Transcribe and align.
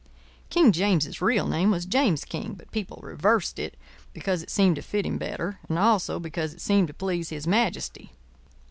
King 0.49 0.71
James's 0.71 1.21
real 1.21 1.45
name 1.47 1.69
was 1.69 1.85
James 1.85 2.25
King; 2.25 2.55
but 2.55 2.71
people 2.71 2.99
reversed 3.03 3.59
it 3.59 3.77
because 4.13 4.41
it 4.41 4.49
seemed 4.49 4.75
to 4.77 4.81
fit 4.81 5.05
him 5.05 5.19
better, 5.19 5.59
and 5.69 5.77
also 5.77 6.19
because 6.19 6.55
it 6.55 6.59
seemed 6.61 6.87
to 6.87 6.93
please 6.95 7.29
his 7.29 7.45
majesty. 7.45 8.11